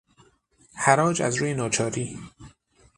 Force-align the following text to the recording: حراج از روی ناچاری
حراج 0.75 1.21
از 1.21 1.35
روی 1.35 1.53
ناچاری 1.53 2.19